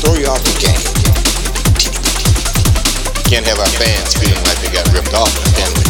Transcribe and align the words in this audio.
throw 0.00 0.14
you 0.14 0.26
off 0.26 0.42
the 0.42 0.56
game. 0.58 0.80
Can't 3.28 3.46
have 3.46 3.58
our 3.58 3.72
fans 3.76 4.14
feeling 4.14 4.42
like 4.44 4.58
they 4.60 4.72
got 4.72 4.90
ripped 4.92 5.14
off, 5.14 5.32
can 5.54 5.70
we? 5.76 5.84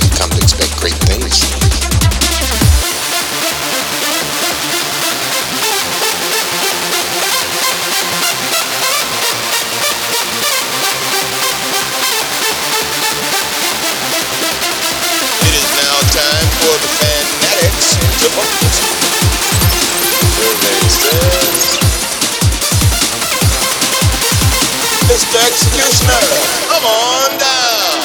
They 0.00 0.16
come 0.16 0.30
to 0.30 0.38
expect 0.42 0.76
great 0.80 0.96
things. 1.04 1.85
executioner. 25.46 26.22
Come 26.68 26.84
on 26.84 27.38
down. 27.38 27.95